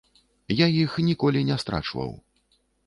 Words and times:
Я 0.59 0.67
іх 0.83 0.97
ніколі 1.11 1.47
не 1.51 1.61
страчваў. 1.67 2.11